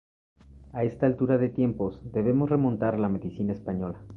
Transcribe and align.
A 0.73 0.83
esta 0.83 1.05
altura 1.05 1.37
de 1.37 1.49
tiempos 1.49 2.01
debemos 2.11 2.49
remontar 2.49 2.97
la 2.99 3.07
medicina 3.07 3.53
española. 3.53 3.99